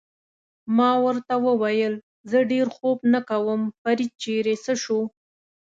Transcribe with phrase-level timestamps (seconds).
[0.77, 1.93] ما ورته وویل:
[2.29, 4.99] زه ډېر خوب نه کوم، فرید چېرې څه شو؟